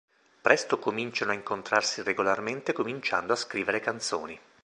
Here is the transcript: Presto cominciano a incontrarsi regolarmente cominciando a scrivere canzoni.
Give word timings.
Presto 0.41 0.79
cominciano 0.79 1.29
a 1.29 1.35
incontrarsi 1.35 2.01
regolarmente 2.01 2.73
cominciando 2.73 3.33
a 3.33 3.35
scrivere 3.35 3.79
canzoni. 3.81 4.35